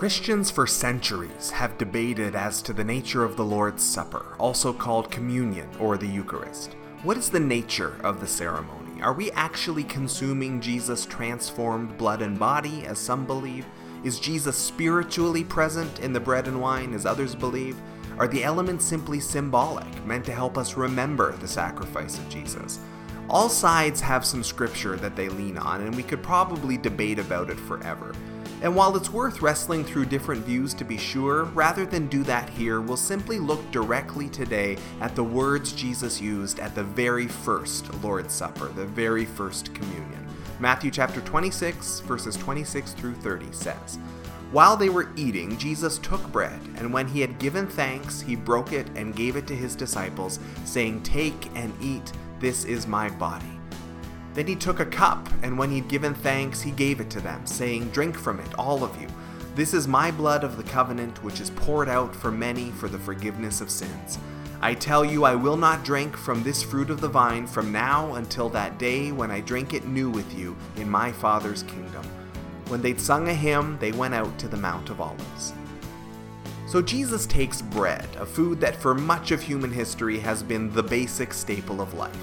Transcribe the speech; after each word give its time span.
Christians 0.00 0.50
for 0.50 0.66
centuries 0.66 1.50
have 1.50 1.76
debated 1.76 2.34
as 2.34 2.62
to 2.62 2.72
the 2.72 2.82
nature 2.82 3.22
of 3.22 3.36
the 3.36 3.44
Lord's 3.44 3.84
Supper, 3.84 4.34
also 4.38 4.72
called 4.72 5.10
communion 5.10 5.68
or 5.78 5.98
the 5.98 6.06
Eucharist. 6.06 6.72
What 7.02 7.18
is 7.18 7.28
the 7.28 7.38
nature 7.38 8.00
of 8.02 8.18
the 8.18 8.26
ceremony? 8.26 9.02
Are 9.02 9.12
we 9.12 9.30
actually 9.32 9.84
consuming 9.84 10.58
Jesus' 10.58 11.04
transformed 11.04 11.98
blood 11.98 12.22
and 12.22 12.38
body, 12.38 12.86
as 12.86 12.98
some 12.98 13.26
believe? 13.26 13.66
Is 14.02 14.18
Jesus 14.18 14.56
spiritually 14.56 15.44
present 15.44 16.00
in 16.00 16.14
the 16.14 16.18
bread 16.18 16.48
and 16.48 16.62
wine, 16.62 16.94
as 16.94 17.04
others 17.04 17.34
believe? 17.34 17.76
Are 18.16 18.26
the 18.26 18.42
elements 18.42 18.86
simply 18.86 19.20
symbolic, 19.20 20.06
meant 20.06 20.24
to 20.24 20.32
help 20.32 20.56
us 20.56 20.78
remember 20.78 21.36
the 21.36 21.46
sacrifice 21.46 22.16
of 22.16 22.26
Jesus? 22.30 22.80
All 23.28 23.50
sides 23.50 24.00
have 24.00 24.24
some 24.24 24.44
scripture 24.44 24.96
that 24.96 25.14
they 25.14 25.28
lean 25.28 25.58
on, 25.58 25.82
and 25.82 25.94
we 25.94 26.02
could 26.02 26.22
probably 26.22 26.78
debate 26.78 27.18
about 27.18 27.50
it 27.50 27.60
forever. 27.60 28.14
And 28.62 28.76
while 28.76 28.94
it's 28.94 29.10
worth 29.10 29.40
wrestling 29.40 29.84
through 29.84 30.06
different 30.06 30.44
views 30.44 30.74
to 30.74 30.84
be 30.84 30.98
sure, 30.98 31.44
rather 31.44 31.86
than 31.86 32.08
do 32.08 32.22
that 32.24 32.50
here, 32.50 32.82
we'll 32.82 32.98
simply 32.98 33.38
look 33.38 33.70
directly 33.70 34.28
today 34.28 34.76
at 35.00 35.16
the 35.16 35.24
words 35.24 35.72
Jesus 35.72 36.20
used 36.20 36.60
at 36.60 36.74
the 36.74 36.84
very 36.84 37.26
first 37.26 37.92
Lord's 38.02 38.34
Supper, 38.34 38.68
the 38.68 38.84
very 38.84 39.24
first 39.24 39.74
communion. 39.74 40.26
Matthew 40.58 40.90
chapter 40.90 41.22
26, 41.22 42.00
verses 42.00 42.36
26 42.36 42.92
through 42.92 43.14
30 43.14 43.50
says, 43.50 43.98
While 44.52 44.76
they 44.76 44.90
were 44.90 45.08
eating, 45.16 45.56
Jesus 45.56 45.96
took 45.96 46.30
bread, 46.30 46.60
and 46.76 46.92
when 46.92 47.08
he 47.08 47.22
had 47.22 47.38
given 47.38 47.66
thanks, 47.66 48.20
he 48.20 48.36
broke 48.36 48.74
it 48.74 48.88
and 48.94 49.16
gave 49.16 49.36
it 49.36 49.46
to 49.46 49.56
his 49.56 49.74
disciples, 49.74 50.38
saying, 50.66 51.02
Take 51.02 51.48
and 51.54 51.72
eat, 51.80 52.12
this 52.40 52.64
is 52.64 52.86
my 52.86 53.08
body. 53.08 53.59
Then 54.34 54.46
he 54.46 54.54
took 54.54 54.80
a 54.80 54.86
cup, 54.86 55.28
and 55.42 55.58
when 55.58 55.70
he'd 55.70 55.88
given 55.88 56.14
thanks, 56.14 56.60
he 56.60 56.70
gave 56.70 57.00
it 57.00 57.10
to 57.10 57.20
them, 57.20 57.46
saying, 57.46 57.90
Drink 57.90 58.16
from 58.16 58.38
it, 58.40 58.54
all 58.58 58.84
of 58.84 59.00
you. 59.00 59.08
This 59.56 59.74
is 59.74 59.88
my 59.88 60.10
blood 60.10 60.44
of 60.44 60.56
the 60.56 60.62
covenant, 60.62 61.22
which 61.24 61.40
is 61.40 61.50
poured 61.50 61.88
out 61.88 62.14
for 62.14 62.30
many 62.30 62.70
for 62.70 62.88
the 62.88 62.98
forgiveness 62.98 63.60
of 63.60 63.70
sins. 63.70 64.18
I 64.62 64.74
tell 64.74 65.04
you, 65.04 65.24
I 65.24 65.34
will 65.34 65.56
not 65.56 65.84
drink 65.84 66.16
from 66.16 66.42
this 66.42 66.62
fruit 66.62 66.90
of 66.90 67.00
the 67.00 67.08
vine 67.08 67.46
from 67.46 67.72
now 67.72 68.14
until 68.14 68.48
that 68.50 68.78
day 68.78 69.10
when 69.10 69.30
I 69.30 69.40
drink 69.40 69.74
it 69.74 69.86
new 69.86 70.10
with 70.10 70.38
you 70.38 70.56
in 70.76 70.88
my 70.88 71.10
Father's 71.10 71.62
kingdom. 71.64 72.04
When 72.68 72.82
they'd 72.82 73.00
sung 73.00 73.28
a 73.28 73.34
hymn, 73.34 73.78
they 73.80 73.90
went 73.90 74.14
out 74.14 74.38
to 74.38 74.48
the 74.48 74.56
Mount 74.56 74.90
of 74.90 75.00
Olives. 75.00 75.54
So 76.66 76.80
Jesus 76.80 77.26
takes 77.26 77.62
bread, 77.62 78.06
a 78.16 78.26
food 78.26 78.60
that 78.60 78.76
for 78.76 78.94
much 78.94 79.32
of 79.32 79.42
human 79.42 79.72
history 79.72 80.20
has 80.20 80.42
been 80.42 80.70
the 80.70 80.82
basic 80.82 81.32
staple 81.32 81.80
of 81.80 81.94
life. 81.94 82.16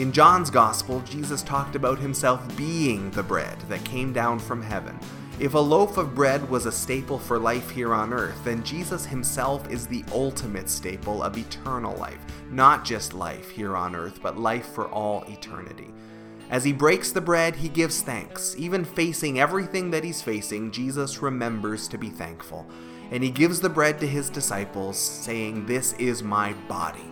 In 0.00 0.12
John's 0.12 0.48
Gospel, 0.48 1.00
Jesus 1.00 1.42
talked 1.42 1.76
about 1.76 1.98
himself 1.98 2.56
being 2.56 3.10
the 3.10 3.22
bread 3.22 3.60
that 3.68 3.84
came 3.84 4.14
down 4.14 4.38
from 4.38 4.62
heaven. 4.62 4.98
If 5.38 5.52
a 5.52 5.58
loaf 5.58 5.98
of 5.98 6.14
bread 6.14 6.48
was 6.48 6.64
a 6.64 6.72
staple 6.72 7.18
for 7.18 7.38
life 7.38 7.68
here 7.68 7.92
on 7.92 8.14
earth, 8.14 8.42
then 8.42 8.64
Jesus 8.64 9.04
himself 9.04 9.70
is 9.70 9.86
the 9.86 10.02
ultimate 10.10 10.70
staple 10.70 11.22
of 11.22 11.36
eternal 11.36 11.94
life. 11.98 12.24
Not 12.50 12.82
just 12.82 13.12
life 13.12 13.50
here 13.50 13.76
on 13.76 13.94
earth, 13.94 14.20
but 14.22 14.38
life 14.38 14.72
for 14.72 14.88
all 14.88 15.22
eternity. 15.28 15.92
As 16.48 16.64
he 16.64 16.72
breaks 16.72 17.12
the 17.12 17.20
bread, 17.20 17.54
he 17.54 17.68
gives 17.68 18.00
thanks. 18.00 18.54
Even 18.56 18.86
facing 18.86 19.38
everything 19.38 19.90
that 19.90 20.02
he's 20.02 20.22
facing, 20.22 20.70
Jesus 20.70 21.20
remembers 21.20 21.86
to 21.88 21.98
be 21.98 22.08
thankful. 22.08 22.66
And 23.10 23.22
he 23.22 23.30
gives 23.30 23.60
the 23.60 23.68
bread 23.68 24.00
to 24.00 24.06
his 24.06 24.30
disciples, 24.30 24.98
saying, 24.98 25.66
This 25.66 25.92
is 25.98 26.22
my 26.22 26.54
body. 26.70 27.04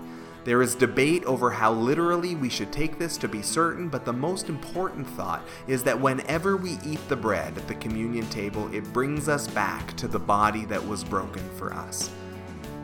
There 0.44 0.62
is 0.62 0.75
debate 0.75 1.25
over 1.25 1.50
how 1.50 1.72
literally 1.72 2.34
we 2.34 2.49
should 2.49 2.72
take 2.72 2.99
this 2.99 3.16
to 3.19 3.28
be 3.28 3.43
certain, 3.43 3.88
but 3.88 4.04
the 4.04 4.12
most 4.12 4.49
important 4.49 5.06
thought 5.06 5.43
is 5.66 5.82
that 5.82 6.00
whenever 6.00 6.56
we 6.56 6.78
eat 6.84 7.06
the 7.09 7.16
bread 7.16 7.59
at 7.59 7.69
the 7.69 7.75
communion 7.75 8.28
table, 8.31 8.72
it 8.72 8.93
brings 8.93 9.28
us 9.28 9.49
back 9.49 9.97
to 9.97 10.09
the 10.09 10.19
body 10.19 10.65
that 10.66 10.87
was 10.87 11.04
broken 11.04 11.47
for 11.56 11.75
us. 11.75 12.10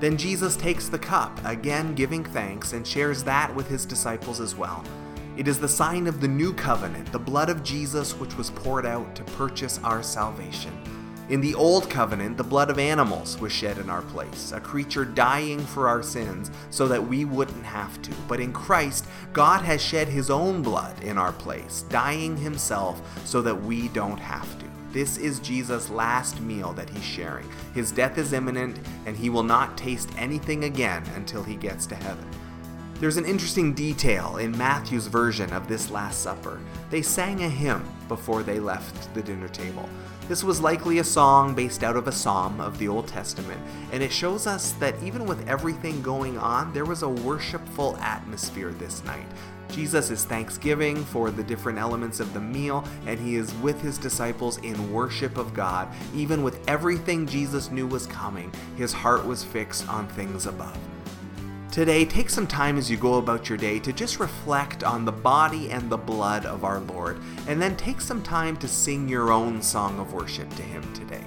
Then 0.01 0.17
Jesus 0.17 0.57
takes 0.57 0.89
the 0.89 0.99
cup, 0.99 1.41
again 1.45 1.95
giving 1.95 2.25
thanks, 2.25 2.73
and 2.73 2.87
shares 2.87 3.23
that 3.25 3.55
with 3.55 3.69
his 3.69 3.87
disciples 3.87 4.41
as 4.41 4.55
well. 4.55 4.85
It 5.37 5.49
is 5.49 5.59
the 5.59 5.69
sign 5.69 6.07
of 6.07 6.21
the 6.21 6.29
new 6.29 6.53
covenant, 6.53 7.11
the 7.11 7.19
blood 7.19 7.49
of 7.49 7.63
Jesus 7.63 8.13
which 8.15 8.37
was 8.37 8.51
poured 8.51 8.87
out 8.87 9.17
to 9.17 9.25
purchase 9.25 9.81
our 9.83 10.03
salvation. 10.03 10.73
In 11.31 11.41
the 11.41 11.55
Old 11.55 11.89
Covenant, 11.89 12.37
the 12.37 12.45
blood 12.45 12.69
of 12.69 12.79
animals 12.79 13.41
was 13.41 13.51
shed 13.51 13.79
in 13.79 13.89
our 13.89 14.03
place, 14.03 14.53
a 14.53 14.61
creature 14.61 15.07
dying 15.07 15.59
for 15.59 15.89
our 15.89 16.03
sins 16.03 16.51
so 16.69 16.87
that 16.89 17.09
we 17.09 17.25
wouldn't 17.25 17.65
have 17.65 18.03
to. 18.03 18.11
But 18.29 18.41
in 18.41 18.53
Christ, 18.53 19.07
God 19.33 19.63
has 19.63 19.83
shed 19.83 20.09
his 20.09 20.29
own 20.29 20.61
blood 20.61 21.03
in 21.03 21.17
our 21.17 21.33
place, 21.33 21.87
dying 21.89 22.37
himself 22.37 23.01
so 23.27 23.41
that 23.41 23.63
we 23.63 23.89
don't 23.89 24.19
have 24.19 24.59
to. 24.59 24.67
This 24.93 25.17
is 25.17 25.41
Jesus' 25.41 25.89
last 25.89 26.43
meal 26.43 26.75
that 26.75 26.91
he's 26.91 27.03
sharing. 27.03 27.51
His 27.73 27.91
death 27.91 28.19
is 28.19 28.35
imminent, 28.35 28.79
and 29.07 29.17
he 29.17 29.31
will 29.31 29.43
not 29.43 29.79
taste 29.79 30.11
anything 30.19 30.65
again 30.65 31.05
until 31.17 31.43
he 31.43 31.57
gets 31.57 31.87
to 31.87 31.95
heaven. 31.95 32.29
There's 33.05 33.19
an 33.19 33.27
interesting 33.27 33.75
detail 33.75 34.39
in 34.39 34.57
Matthew's 34.57 35.09
version 35.09 35.53
of 35.53 35.69
this 35.69 35.91
Last 35.91 36.23
Supper. 36.23 36.59
They 36.89 37.03
sang 37.03 37.45
a 37.45 37.49
hymn 37.51 37.87
before 38.09 38.43
they 38.43 38.59
left 38.59 39.13
the 39.13 39.21
dinner 39.21 39.49
table. 39.49 39.87
This 40.27 40.43
was 40.43 40.63
likely 40.63 41.01
a 41.01 41.05
song 41.05 41.55
based 41.55 41.85
out 41.85 41.99
of 41.99 42.09
a 42.09 42.13
psalm 42.13 42.63
of 42.63 42.79
the 42.79 42.89
Old 42.89 43.07
Testament, 43.07 43.61
and 43.93 44.03
it 44.03 44.11
shows 44.11 44.47
us 44.47 44.73
that 44.81 44.95
even 45.03 45.27
with 45.27 45.47
everything 45.47 46.01
going 46.01 46.39
on, 46.39 46.73
there 46.73 46.87
was 46.87 47.03
a 47.03 47.09
worshipful 47.11 47.99
atmosphere 47.99 48.71
this 48.71 49.05
night. 49.05 49.27
Jesus 49.69 50.11
is 50.11 50.25
thanksgiving 50.25 51.05
for 51.05 51.31
the 51.31 51.45
different 51.45 51.79
elements 51.79 52.21
of 52.21 52.33
the 52.33 52.41
meal, 52.41 52.89
and 53.05 53.21
he 53.21 53.37
is 53.37 53.53
with 53.57 53.83
his 53.83 53.99
disciples 53.99 54.57
in 54.63 54.91
worship 54.91 55.37
of 55.37 55.53
God. 55.53 55.89
Even 56.15 56.43
with 56.43 56.59
everything 56.67 57.27
Jesus 57.27 57.71
knew 57.71 57.87
was 57.87 58.07
coming, 58.07 58.51
his 58.79 58.95
heart 58.95 59.27
was 59.27 59.45
fixed 59.45 59.87
on 59.91 60.09
things 60.09 60.47
above. 60.47 60.79
Today, 61.75 62.05
take 62.05 62.31
some 62.31 62.47
time 62.47 62.79
as 62.79 62.89
you 62.89 62.97
go 62.97 63.15
about 63.15 63.49
your 63.49 63.59
day 63.59 63.81
to 63.81 63.93
just 63.93 64.21
reflect 64.21 64.85
on 64.85 65.05
the 65.05 65.11
body 65.11 65.73
and 65.73 65.91
the 65.91 65.97
blood 65.97 66.47
of 66.47 66.63
our 66.63 66.79
Lord, 66.79 67.21
and 67.49 67.61
then 67.61 67.77
take 67.77 68.01
some 68.01 68.23
time 68.23 68.57
to 68.59 68.69
sing 68.69 69.09
your 69.09 69.33
own 69.33 69.61
song 69.61 69.99
of 69.99 70.13
worship 70.13 70.49
to 70.51 70.63
Him 70.63 70.85
today. 70.95 71.25